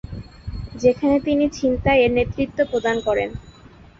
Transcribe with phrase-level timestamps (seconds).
[0.75, 3.29] যেখানে তিনি ছিনতাই এর নেতৃত্ব প্রদান করেন।